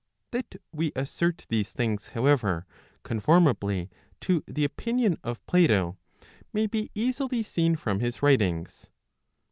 That 0.31 0.55
we 0.71 0.91
assert 0.95 1.45
these 1.49 1.71
things 1.71 2.07
however, 2.15 2.65
conformably 3.03 3.91
to 4.21 4.43
the 4.47 4.65
opinion 4.65 5.19
of 5.23 5.45
Plato, 5.45 5.95
may 6.51 6.65
be 6.65 6.89
easily 6.95 7.43
seen 7.43 7.75
from 7.75 7.99
his 7.99 8.23
writings. 8.23 8.89